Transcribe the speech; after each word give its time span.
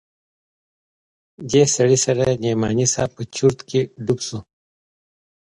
دې 1.51 1.63
سره 2.05 2.25
نعماني 2.43 2.87
صاحب 2.93 3.11
په 3.17 3.23
چورت 3.35 3.59
کښې 3.69 3.81
ډوب 4.05 4.19
سو. 4.27 4.37